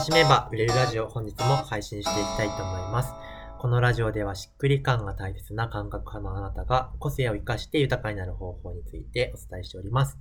[0.00, 3.12] 楽しめば売れるラジオ本日も配信していきたいと思います。
[3.58, 10.18] このラジオではしっくり感が大切な感覚派のあなたが個性を活かして豊かになる方法についてお伝えしております。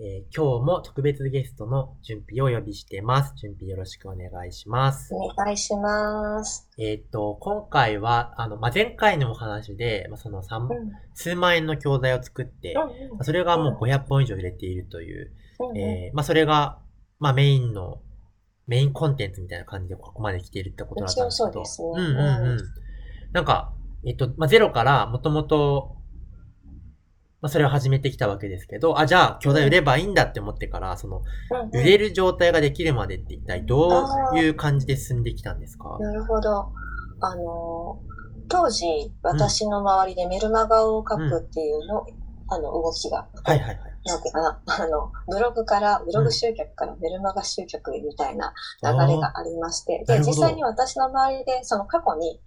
[0.00, 3.34] えー今日も特別ゲストの準備をお呼びしています。
[3.36, 5.14] 準備よろしくお願いします。
[5.14, 6.68] お願いします。
[6.76, 10.92] えっ、と、今回は、あの、まあ、前回のお話で、まあ、その3、うん。
[11.14, 16.80] 数万円の教材を作って、うんまあそれがもう500本以上売れているという、うんうんえーまあ、それが、
[17.20, 18.00] まあ、メインの、
[18.68, 21.60] メインコンテンツみたいな感じでここまで来ているってことだったんですけど。
[21.62, 22.58] 一応そううんですねうんうん。
[23.32, 23.72] なんか、
[24.06, 25.96] えっと、まあ、ゼロからもともと、
[27.40, 35.96] まあ、それを始めてきたわけですけど、あ、じゃあ、教材売ればいいんだって思ってから、その、うんうん売れる状態ができるまでって一体どういう感じで進んできたんですか？
[36.00, 36.72] なるほど。
[37.20, 38.86] あのー、当時、
[39.22, 42.04] 私の周りでメルマガを書くっていうの、
[42.48, 43.87] あの、動きが、はいはいはい。
[44.04, 52.40] なんていうかな、あの、ブログから、ブログ集客からメルマガ集客みたいな流れがありまして、で、実際に私の周りで、その過去に、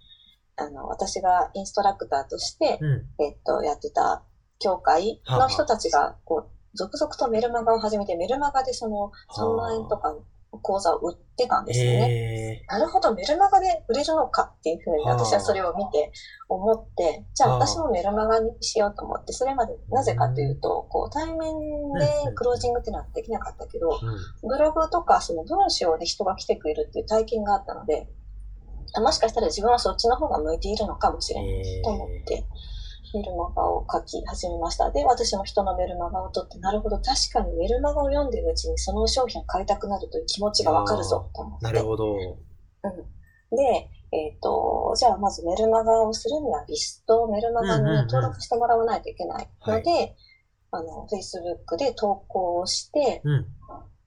[0.56, 3.24] あの、私がインストラクターとして、うん。
[3.24, 4.22] えっと、やってた
[4.58, 10.20] 教会の人たちが、こう、続々とメルマガを始めて、メルマガでその3万円とかの
[10.60, 12.62] 講座を売ってたんですよね。
[12.62, 15.16] えなるほど、メルマガで売れるのかっていうふうにはあ。
[15.16, 16.12] 私はそれを見て
[16.48, 17.66] 思って、じゃあはあ。
[17.66, 21.38] 私もメルマガにしようと思って、それまでなぜかというと、こう対面
[21.94, 23.98] でクロージングっていうのはできなかったけど。
[24.42, 28.08] ブログとかその文章で人が来てくれるっていう体験があったので、
[28.94, 32.44] あもしかしたら自分はそっちの方が向いているのかもしれないえと思って、
[33.14, 34.90] メルマガを書き始めました。
[34.90, 41.64] で、私も人のメルマガを取って、なるほど、確かにメルマガを読んでるうちにその商品を買いたくなるという気持ちがわかるぞと思って。
[41.64, 42.14] なるほど。
[42.14, 50.16] うん、で、えっ、と、じゃあまずメルマガをするにはリストをメルマガに登録してもらわないといけないので、
[50.70, 53.46] あの、Facebook で投稿をして、うん。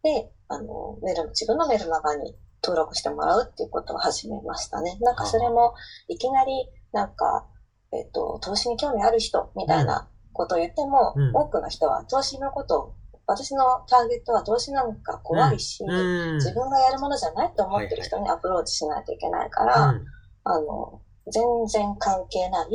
[0.03, 4.97] で、あの、メル、自分のメルマガに登録してもらうっていうことを始めましたね。
[5.01, 5.73] なんかそれも、
[6.07, 6.51] いきなり、
[6.91, 7.47] なんか、
[7.93, 12.93] えっ、と、投資に興味ある人みたいなことを言っても、うん多くの人は投資のことを、
[13.27, 16.35] 私のターゲットは投資なんか怖いし、うん。
[16.35, 20.05] 自分がやるものじゃないと思ってる人にアプローチしないといけないから、うん
[20.43, 21.01] あの、
[21.31, 22.67] 全然関係ない、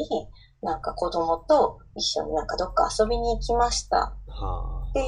[0.63, 5.07] なんか子供と一緒になんかどっか遊びに行きましたはっていう、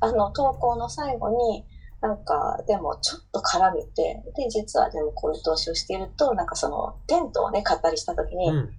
[0.00, 1.64] あの、投稿の最後に、
[2.02, 8.38] なんか、でもちょっと絡めて、で、実はでもこういう投資をしていると、なんかその、テントをね、買ったりした時あ。
[8.38, 8.70] に、うん。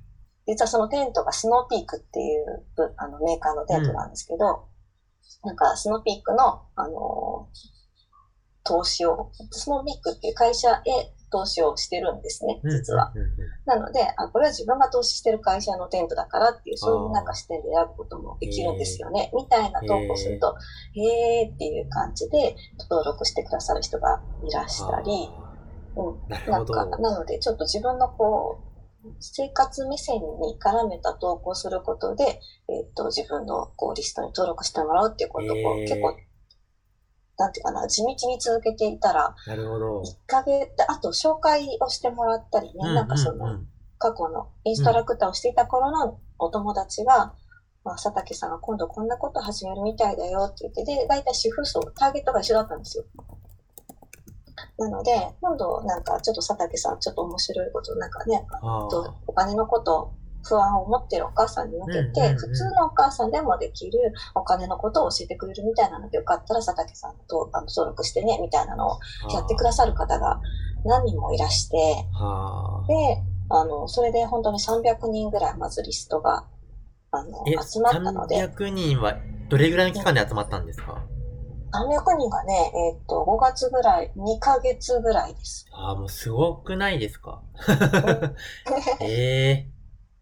[0.47, 4.65] 実はそのテントがスノーピークっていうぶあのメーカーのテントなんですけど、
[5.43, 7.77] なんかスノーピークの、あのー
[8.67, 10.81] 投資を、スノーピークっていう会社へ
[11.31, 13.13] 投資をしてるんですね、うん実は。。
[13.15, 13.29] うんうん。
[13.65, 20.55] なので、あ、これは自分が投資してる会社のテントだからっていう、そういうなんか視点で選ぶこともできるんですよね、みたいな投稿すると、
[20.95, 21.53] へー。
[21.53, 22.55] っていう感じで
[22.89, 25.29] 登録してくださる人がいらしたり、
[25.95, 28.76] うん、なんか、なので、ちょっと自分のこう、
[29.19, 36.15] 生活目線に絡めた投稿することで、えっ、と、自分のこうリストに登録してもらうっていうことを、へー結構、
[37.37, 40.01] なんていうかな、地道に続けていたら、なるほど。
[40.01, 43.67] 1ヶ月、あと紹介をしてもらったりね、なんかその、うん
[43.99, 47.33] 過去のインストラクターをしていた頃のお友達が、
[47.83, 53.05] まあ、佐竹さんが今度こんなこと始めるみたいだよって言って、で、大体主婦層、ターゲットが一緒だったんですよ。
[54.77, 55.11] なので、
[55.41, 58.45] 今度なんかちょっと佐竹さん、ちょっと面白いこと、なんかね、
[59.27, 60.11] お金のこと、
[60.43, 69.33] 不安を持ってるお母さんに向けて、うんうんうん普通のお母さんでもできるお金のことを教えてくれるみたいなので、よかったら佐竹さんとあの登録してね、みたいなのをあ。
[69.33, 70.39] やってくださる方が
[70.85, 71.77] 何人もいらして、
[72.13, 72.87] はあ。
[72.87, 76.45] で、あの、それで本当に300人ぐらいまずリストが、
[77.11, 79.17] あの、え、集まったので、300人は
[79.49, 81.01] どれぐらいの期間で集まったんですか？
[81.85, 85.65] 300人がね、えっ、と、5月ぐらい、2ヶ月ぐらいです。
[85.71, 87.41] ああ、もうすごくないですか？
[87.67, 87.71] う
[89.03, 89.67] んええ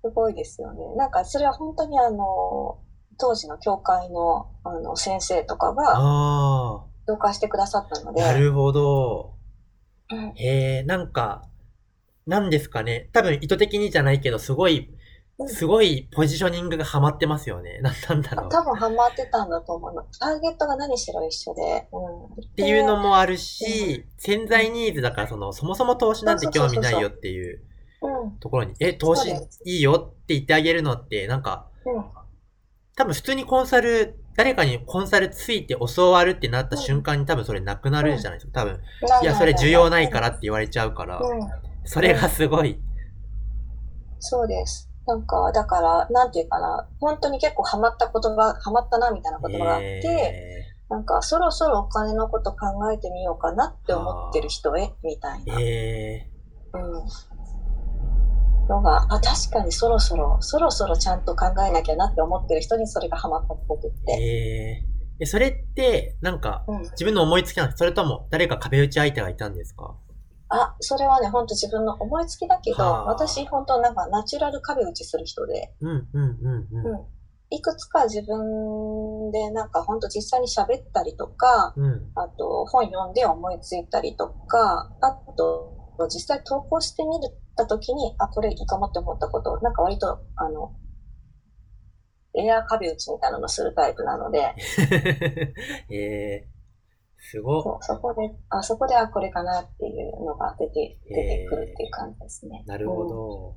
[0.04, 0.96] すごいですよね。
[0.96, 2.78] なんか、それは本当にあの、
[3.18, 9.34] 当時の教会のあの先生とかがあ紹介してくださったのあ、で、なるほど。
[10.12, 11.48] うんへえ、なんか、
[12.28, 13.10] なんですかね？
[13.14, 14.95] 多分意図的にじゃないけど、すごい、うん
[15.48, 17.80] すごいポジショニングがハマってますよね。
[17.82, 18.50] な なんだろう。
[18.50, 20.20] 多分ハマってたんだと思います。
[20.20, 21.88] ターゲットが何しろ一緒で。
[21.92, 27.62] うん、っっていうのもあるし、潜在ニーズだから、その、そもそも投資なんて興味ないよっていう
[28.02, 29.30] うん、ところに、え、投資
[29.66, 32.06] いいよって言ってあげるのって、なんか、うん、
[32.96, 38.62] 多分普通にコンサル、誰かにコンサルついて教わるってなった瞬間に多分それなくなるじゃないですか。
[38.62, 38.80] 多分、
[39.22, 41.40] いや、それ需要ないからって言われちゃうから、うん、
[41.86, 42.80] それがすごい。
[44.20, 44.90] そうです。
[45.08, 55.56] なんか、だから、なんていうかな、本当に結構ハマった言葉、ハマったなみたいな言葉があって、えなんかそろそろお金のこと考えてみようかなって思ってる人へ、みたいな。
[55.60, 56.30] え
[56.74, 56.82] うん。
[58.68, 64.14] のが、あ、確かにそろそろ、そろそろちゃんと考えなきゃなって思ってる人にそれがハマったっぽくっー、て。
[64.14, 66.82] えー、え、それって、なんか、うん。
[66.82, 67.78] 自分の思いつきなのか？
[67.78, 69.96] それとも誰か壁打ち相手がいたんですか？
[70.56, 73.04] あ、それはね、ほんと自分の思いつきだけど、はあ。
[73.06, 77.06] 私ほんとなんかナチュラル壁打ちする人で、うん、うん、うん、
[77.50, 82.12] いくつか自分でなんかほんと実際に喋ったりとか、うん。
[82.16, 85.74] あと本読んで思いついたりとか、あと
[86.10, 87.20] 実際投稿してみ
[87.56, 90.74] たときに、あ、これいいかもって思ったこと、なんか割と、あの、
[92.38, 94.56] エア壁打ちみたいなのするタイプなので、
[95.90, 96.55] えー、
[97.20, 97.78] すごっ。
[97.82, 102.64] そこで、あそこであ、これかなっていうのが出て、出てくるっていう感じですね。
[102.66, 103.56] なるほど。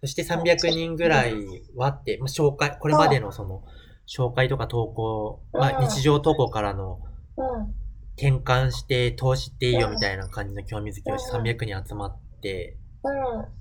[0.00, 1.34] そして300人ぐらい
[1.74, 3.62] 割って、まあ、紹介、これまでのその、
[4.08, 7.00] 紹介とか投稿、まあ、うん日常投稿からの
[7.36, 7.44] うん。
[7.44, 7.74] うん。
[8.16, 13.60] 転換して投資っていいよみたいな感じの興味づけをしてうん300人集まって、うん。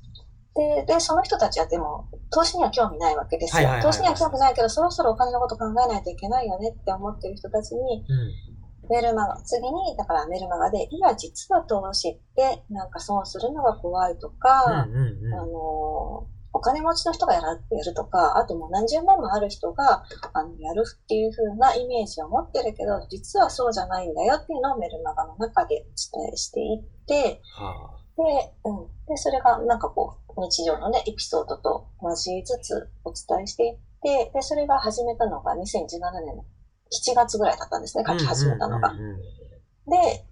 [0.53, 3.69] で、で、その人たちはでも、投資には興味ないわけですよ。
[3.81, 8.48] 投資には興味ないけど、そろそろお金のこと考えないといけないよねって思ってる人たちに、うん。
[8.89, 20.03] メルマガ、次に、だからメルマガで、いや、実は投資って、なんか損するのが怖いとか、うんうんあうのーお金持ちの人がやるとか、あともう何十万もある人が
[20.33, 27.63] あのやるっていう風なイメージを持ってるけど、実はそうじゃないんだよっていうのをメルマガの中でお伝えしていって、ん。
[27.63, 28.23] はで、
[28.65, 28.87] うん。
[29.07, 36.45] で、それがなんかこう、日常のね、エピソードと交えつつお伝えしていって、で、それが始めたのが2017年の
[36.91, 38.11] 7月ぐらいだったんですね、あ。
[38.11, 38.93] 書き始めたのが。
[38.93, 40.25] で、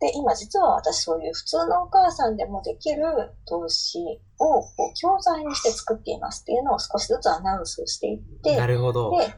[0.00, 3.02] で、今実は私そういう普通のお母さんでもできる
[3.46, 3.98] 投資
[4.38, 4.62] を
[4.94, 9.10] 教材にして作っていますっていうのを少しずつアナウンスしていって、なるほど。
[9.18, 9.34] で、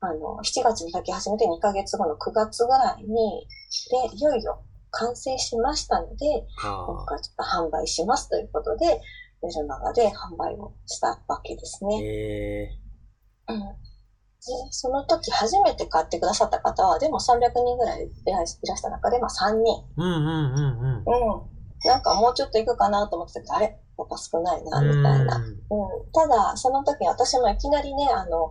[0.00, 3.46] あの、7月に書き始めて2ヶ月後の9月ぐらいに、
[4.10, 9.00] で、いよいよ完成しましたので、今は回ちょっと販売しますということで、
[9.40, 11.86] メルマガで販売をしたわけですあ。
[11.86, 12.04] ね。
[12.04, 12.78] え
[13.48, 13.91] うんで
[14.70, 19.84] その時初めて買ってくださった方は、でも300人ぐらいいらした中で、まあ3人。
[19.96, 20.02] ー。
[20.02, 20.96] うんうんうんうん。
[20.96, 21.52] うん。
[21.84, 23.66] なんかもうちょっと行くかなと思ってたけど、あれ？
[23.66, 25.36] やっぱ少ないな、みたいな。
[25.36, 26.12] うんうん。
[26.12, 28.50] ただ、その時私もいきなりね、あの、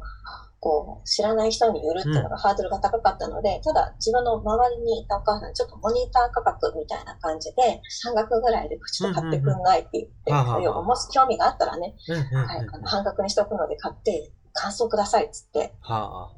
[0.61, 12.47] こう、知らない人に売るっていうのがハードルが高かったので、ただ自分の周りにいたお母さんにちょっとモニター価格みたいな感じで、半額ぐらいでちょっと買ってくんないって言って、もし興味があったらね、うんうんうん。
[12.47, 16.31] はい、あの半額にしとくので買って、感想くださいっつって、はあ。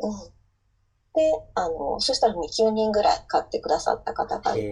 [0.00, 0.18] うん。
[1.14, 1.22] で、
[1.54, 4.66] あの、そしたらね、9人ぐらい買ってくださった方がいて、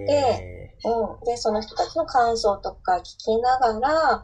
[0.84, 1.24] えうん。
[1.24, 4.22] で、その人たちの感想とか聞きながら、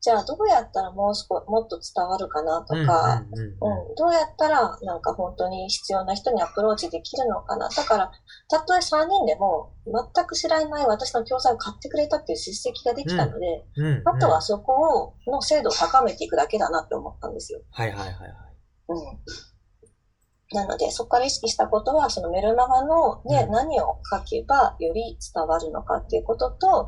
[0.00, 2.86] じゃあどうやったらもう少もっと伝わるかなとー。
[2.86, 7.68] か、うんうんうんうん、どうやったらなんか本当に必要な人にアプローチできるのかな。
[7.68, 8.10] だから、
[8.48, 14.08] たとえ3人でも全く知らない私の教材を買ってくれたっていう実績ができたので、うんうん。
[14.08, 17.60] あとはそこを、の精度を高めていくだけだなって思ったんですよ。
[17.70, 18.30] はいはいはいはい。
[18.88, 18.96] うん。
[20.52, 26.86] なので、そこから意識したことは、そのメルマガのでうん何を書けばより伝わるのかっていうことと、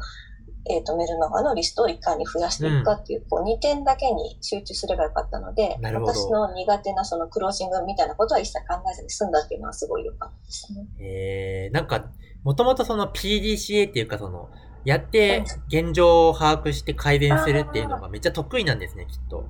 [0.68, 10.86] えっ、と、メルマガのリストをいかに増やしていくかっていう、こう、2点だけに集中すればよかったので、私の苦手なそのクロージングみたいなことは一切考えずに済んだっていうのはすごい良かったですね。
[11.00, 12.12] えー、なんか、
[12.44, 14.50] もともとその PDCA っていうかその、
[14.84, 19.44] やって現状を把握して改善するっていうのがめっちゃ得意なんですね、きっと。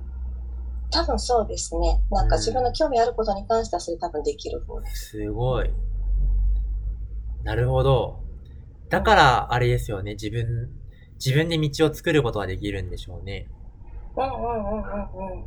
[0.91, 2.01] 多分そうですね。
[2.11, 5.09] なんか自分の興味あることに関してはそれ多分できる方です。
[5.09, 5.71] すごい。
[7.43, 8.19] なるほど。
[8.89, 10.69] だから、あれですよね、自分、
[11.15, 13.47] 自分で道を作ることができるんでしょうね。
[14.15, 15.45] うんうんうんうんうん。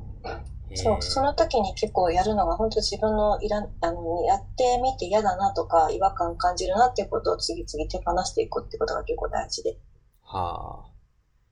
[0.71, 9.79] えーそう、その時に結構やるのが本当自分のいらん、あの、やってみて嫌だなとか違和感感じるなっていうことを次々手放していくってことが結構大事で。
[10.23, 10.85] は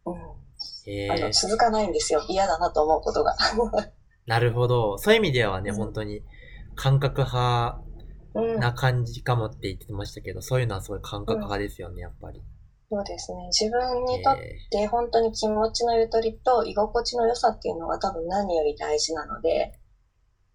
[0.04, 0.10] あ。
[0.10, 0.16] うん。
[0.86, 2.24] えあの、ー、続かないんですよ。
[2.28, 3.36] 嫌だなと思うことが。
[4.26, 4.98] なるほど。
[4.98, 6.22] そういう意味ではね、うん本当に
[6.74, 7.80] 感覚派
[8.34, 8.58] うん。
[8.58, 12.42] な感じかもって言ってましたけど、そういうのはすごい感覚派ですよね、やっぱり。
[12.90, 13.46] そうですね。
[13.48, 19.78] 自分にとっえて本当に気持ちのゆとりと居心地の良さっていうのが多分何より大事なので、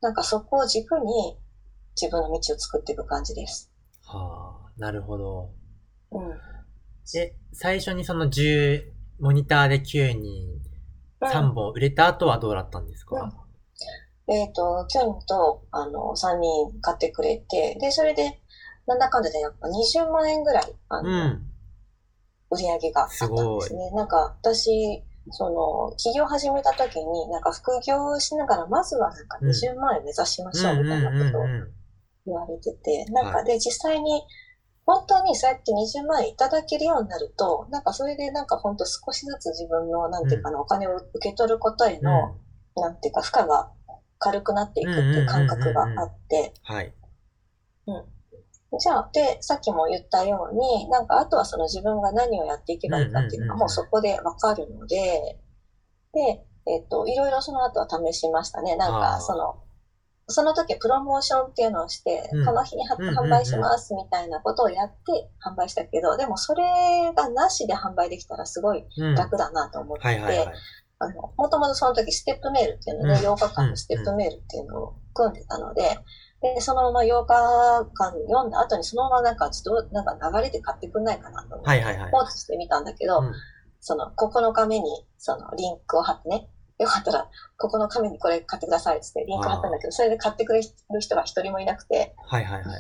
[0.01, 1.37] なんかそこを軸に
[1.99, 3.71] 自分の道を作っていく感じです。
[4.05, 5.49] ー、はあ、なるほど。
[6.11, 6.29] うん。
[7.11, 8.83] で、最初にその10、
[9.19, 10.59] モニターで9人、
[11.21, 13.33] 3本売れた後はどうだったんですか、
[14.27, 18.39] えっ、と、去年と、あの、3人買ってくれて、で、それで、
[18.87, 21.48] なんだかんだでやっぱ20万円ぐらい、あうの、ん。
[22.51, 23.29] 売り上げがあったん
[23.59, 23.91] ですね。
[23.91, 29.49] なんか、私、その、起業始めた時に、なんか副業しながら、まずはなんかうん。
[29.49, 31.73] 20万円目指しましょう、うんうんみたいなことをうんうん
[32.25, 34.21] 言われてて、なんかで実際に
[34.85, 42.37] 本当にそうやって20万円いただけるようになると、なんかそれでなんか本当少しずつ自分の、なんていうかな、お金を受け取ることへの、
[42.75, 43.71] なんていうか負荷が
[44.17, 46.93] 軽くなっていくっていう感覚があって、はい。
[48.77, 55.39] じゃあ、で、さっきも言ったように、なんかあとはその自分が何をやっていけばいいかっていうのがもうそこでわかるので、
[56.13, 58.75] で、えっ、と、いろいろその後は試しましたね。
[58.75, 59.63] なんかその、
[60.27, 62.45] その時プロモーションっていうのをして、うん。
[62.45, 69.15] この日に販売しますみたいなことをやって販売したけど、でもそれがなしで販売できたらすごいうん。
[69.15, 70.19] 楽だなと思って、
[71.37, 73.33] もともとその時ステップメールっていうので、うん。
[73.33, 75.81] 8日間のステップメールっていうのを組んでたので、
[76.41, 83.33] で、そのまま8日間読んだ後にそのままなんかちょっとなんか流れで買ってくんないかなと思って、はいはいはい放置してみたんだけど、うん
[83.81, 87.29] その9日目にそのリンクを貼ってね、よかったら
[87.61, 90.67] 9日目にこれ買ってくださいってリンク貼ったんだけど、それで買ってくれる
[90.99, 92.79] 人が一人もいなくて、はいはいはいはい。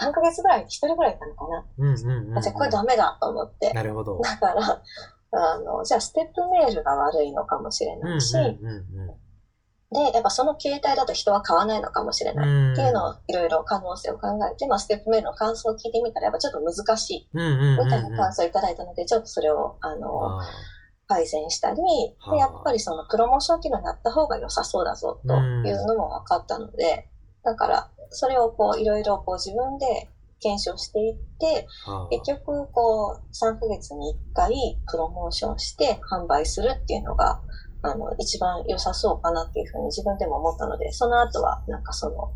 [0.00, 1.64] 3ヶ月ぐらいに一人ぐらいいたのかな。
[1.78, 2.38] うんうんうんうん。
[2.38, 3.72] あじゃあこれダメだと思って。
[3.72, 4.20] なるほど。
[4.20, 4.82] だから、
[5.32, 9.25] あの、じゃあステップメールが悪いのかもしれうんないし、うんうん
[9.92, 12.48] で、やっぱその携帯だと人は買わないのかもしれない。
[12.48, 12.72] うん。
[12.72, 17.28] っていうのをいろいろ可能性を考えて、まあ、ステップメールの感想を聞いてみたら、やっぱちょっと難しい。
[17.32, 20.44] みたいな感想をいただいたので、ちょっとそれを、あの、あ
[21.08, 21.76] 改善したり、
[22.18, 27.08] はあで、やっぱりそのプロモーション機能になった方が良さそうだぞというのも分かったので、
[27.44, 30.08] だから、それをこう、いろいろこう自分で
[30.40, 31.66] 検証していって、
[32.10, 37.40] 結局、こう、3ヶ月に1回プロモーションして販売するっていうのが、
[37.92, 42.32] あの、一番良さそうかなっていうふうに自分でも思ったので、その後は、なんかその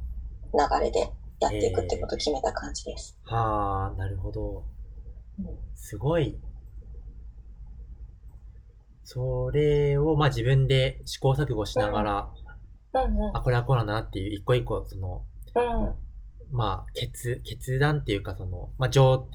[0.53, 3.19] 流れでやっていくってことを決めた感じです。
[3.25, 4.65] はあ、なるほど
[5.39, 5.59] うん。
[5.75, 6.39] すごい。
[9.05, 12.31] それを、まあ自分で試行錯誤しながら、
[12.95, 13.37] うんうん。
[13.37, 15.95] あ、これはこうなんだなっていう一個一個、その、うん。
[16.53, 19.29] まあ、決、決断っていうか、その、まあ、状、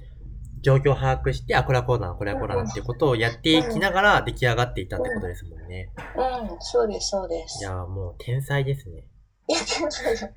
[0.65, 5.91] 状況を把握して、あ、これはこうだな、これはこうだなっていうことをやっていきながら出来上がっていたってことですもんね。
[6.17, 7.63] うん、そうです、そうです。
[7.63, 9.03] いやーもう天才ですね。
[9.47, 9.89] いや、でも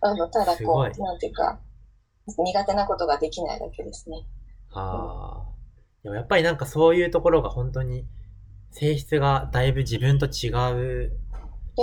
[0.00, 1.60] あの、ただこう、なんていうか、
[2.26, 4.26] 苦手なことができないだけですね。
[4.70, 5.52] はあ。
[6.02, 8.06] でもやっぱりなんかそういうところが本当に
[8.70, 11.12] 性質がだいぶ自分と違う
[11.78, 11.82] え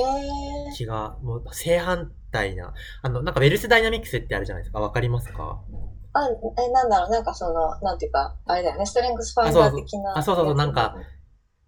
[0.71, 2.73] ー、気が、もう正反対な。
[3.01, 4.79] あの、なんかウェルスダイナミクスってあるじゃないですか。
[4.79, 5.61] わかりますか？
[6.13, 10.17] あ、え、なんだろう、なんかその、なんていうか、あれだよね、ストレングスファインダー的な。
[10.17, 10.95] あそうそうそうなんか、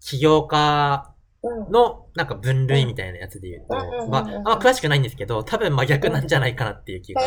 [0.00, 1.72] 起業家うん。
[1.72, 3.74] のなんか分類みたいなやつで言うと
[4.08, 7.20] まあ、あんま詳しくないんですけど、多分真逆なんじゃないかなっていう気が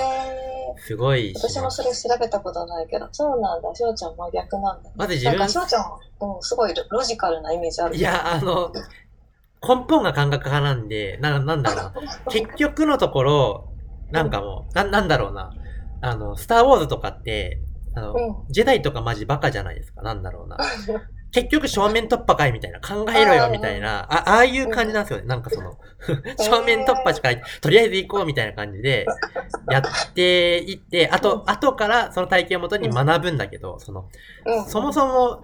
[0.77, 1.69] すごいし私も。
[1.69, 4.89] それ調べたことないけど、そうなんだ、翔ちゃん真逆なんだ。
[4.95, 5.83] まず自分なんか、翔ちゃん、
[6.21, 7.95] うん、すごいロロジカルなイメージある。
[7.95, 8.71] いや、あの、
[9.67, 11.93] 根本が感覚派なんで、な、なんだろうな。
[12.31, 13.69] 結局のところ、
[14.11, 15.51] なんかもう、な、なんだろうな。
[16.05, 17.59] あの、スターウォーズとかって、
[17.95, 18.35] あの、うん。
[18.49, 20.03] ジェダイとかマジバカじゃないですか。
[20.03, 20.57] なんだろうな。
[21.31, 22.79] 結局正面突破かいみたいな。
[22.79, 24.05] 考えろよみたいな。
[24.09, 25.25] あ、ああいう感じなんですよね。
[25.25, 25.77] なんかその、
[26.37, 27.41] 正面突破しかない。
[27.59, 29.07] とりあえず行こうみたいな感じで、
[29.71, 34.07] やっていって、あと、後からその体験をもとに学ぶんだけど、その、
[34.45, 34.65] うん。
[34.65, 35.43] そもそも、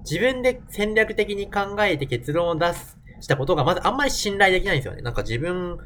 [0.00, 5.02] 自分で戦略的に考えて結論を出す、したことがまずあんまり信頼できないんですよね。
[5.02, 5.78] なんか自分、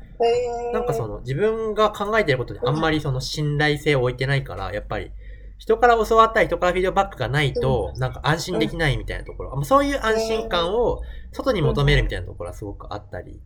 [0.73, 5.11] なんかその自分が考えてることにあんまりその信頼性を置いてないから、やっぱり
[5.59, 11.01] 人から教わったり人からフィードバックがないと、なんか安心できないみたいなところ、あそういう安心感を
[11.33, 13.41] 外に求めるみたいなところはすごくあったり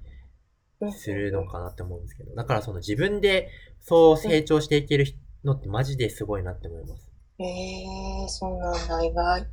[0.92, 5.06] するのかなって思うんですけど、だからその自分でそう成長していける
[5.44, 7.10] のってマジですごいなって思います。
[7.38, 9.46] へえー、そうなんだ、意外。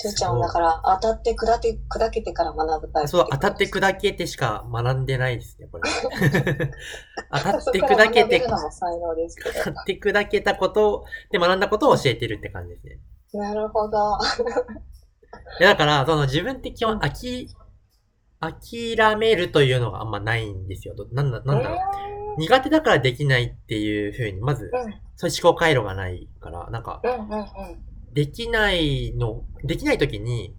[0.00, 3.08] 翔ちゃんはだから、当たって砕け砕けてから学ぶタイプ。
[3.08, 5.90] そう、当たって砕けてしか学んでないですね、これ。
[7.32, 13.00] 当たって砕けて当たって砕けたことで学んだことを教えてるって感じですね。
[13.32, 13.38] ど。
[13.40, 13.98] なるほど。
[15.58, 17.48] いやだから、その自分って基本、あき、
[18.38, 20.94] 諦めるというのがあんまないんですよ。
[20.94, 21.78] どなんだ、なんだろう。
[22.38, 27.87] 苦手だからできないっていう風に、まず、うん、そういう思考回路がないから、なんか、うん、うん、うん。
[28.12, 30.54] できないの、できない時に、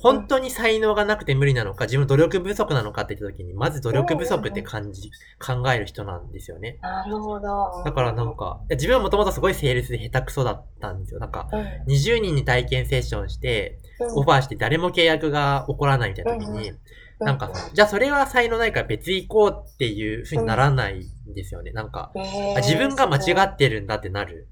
[0.00, 5.10] 本当に才能がなくて無理なのか、自分努力不足なのかって言った時に、まず努力不足って感じ、
[5.44, 6.78] 考える人なんですよね。
[6.80, 7.82] なるほど。
[7.84, 11.18] だからなんか、自分はもともとすごいセールスで下手くそだったんですよ。
[11.18, 16.72] なんか、うん、20人に体験セッションして、うん、オファーして誰も契約が起こらないみたいな時に、
[17.18, 21.72] なんか、じゃあそれは才能ないから別行こうっていう風にならないんですよね。
[21.72, 22.12] なんか、
[22.58, 24.48] 自分が間違ってるんだってなる。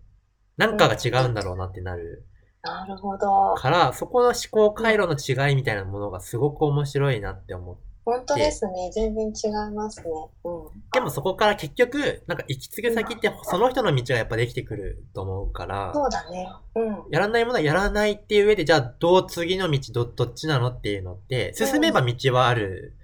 [0.57, 2.27] なんかが違うんだろうなってなる。
[2.67, 3.55] なるほど。
[3.57, 8.89] から、そこの思考回路の違いみたいなものがすごく面白いなって思っ本当ですね。
[8.95, 10.07] 全然違いますね。
[10.45, 10.83] うん。
[10.93, 16.49] でもそこから結局、なんか行き継ぐ先ってその人の道がやっぱできてくると思うから、そうだね。
[16.77, 17.05] うん。
[17.11, 22.95] やらないものはやらないっていう上で、じゃあどう次の道ど、どっちなのっていうのって、進めば道はある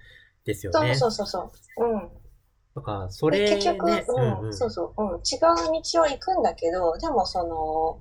[0.45, 0.95] ですよそうね。
[0.95, 1.85] そうそうそう。
[1.85, 2.09] うん。
[2.73, 7.99] とか、そでれね、結局、うん、うんうんそうそう、うん、違う道を行くんだけど、でもその、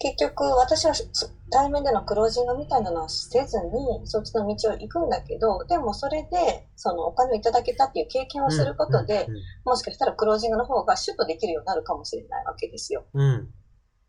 [0.00, 1.04] 結局私はそ
[1.50, 13.04] 対面でのクロージングみたいなのはせずに、そっちの道を行くんだけど、でもそれで、そのお金をいただけたっていう経験をすることで、うんもしかしたらクロージングの方がシュッとできるようになるかもしれないわけですよ。
[13.12, 13.54] うんうん。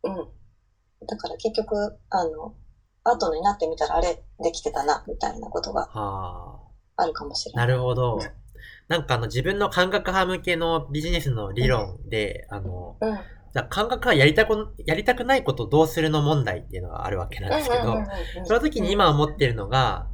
[0.04, 0.18] うん。
[0.18, 0.28] うん。
[1.06, 2.54] だから結局、あの、
[3.04, 6.58] 後になってみたら、あれ、できてたな、みたいなことがは
[6.96, 7.58] あるかもしれあ。
[7.58, 7.66] ない。
[7.66, 8.20] なるほどうん。
[8.88, 13.18] なんかあの自分の感覚派向けのビジネスの理論で、あの、うん。
[13.52, 17.98] じゃあ感覚派やりたく、やりたくないことをどうするの問題っていうのがあるわけなんですけど、
[18.44, 20.08] その時に今思ってるのが、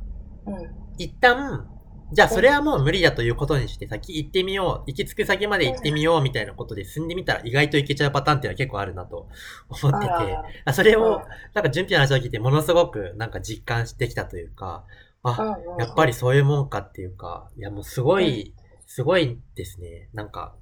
[0.47, 0.71] うん、うん。
[0.99, 1.68] 一旦、
[2.11, 9.28] じゃあそれはもう無理だということにして先行ってみよう、行き着く先まで行ってみようみたいなことで進んでみたら意外といけちゃうパターンっていうのは結構あるなと
[9.68, 11.02] 思ってて、それうん。
[11.02, 11.23] を、
[11.54, 14.85] なんか準備の話を聞いてものすごくなんか実感してきたというか、
[15.23, 18.54] あ、やっぱりそういうもんかっていうか、いやもうすごい、
[18.87, 20.09] すごいですね。
[20.14, 20.54] なんか、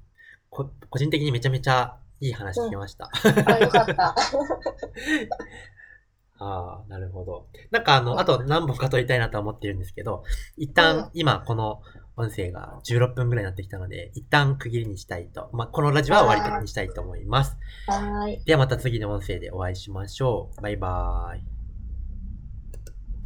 [0.50, 3.11] こ個人的にめちゃめちゃいい話聞きました。
[3.46, 4.14] あ、よかった。
[6.38, 7.46] ああ、なるほど。
[7.70, 10.25] なんかあの、うんあと何本か撮りたいなとは思ってるんですけど、
[10.56, 11.80] 一うん旦今この
[12.16, 17.56] 音声が16分ぐらいになってきたので、一旦区切りにしたいと、まあ、このラジオは終わりにしたいと思います。
[17.87, 18.44] はーい。
[18.44, 20.62] ではまた次の音声でお会いしましょう。
[20.62, 21.55] バイバーイ。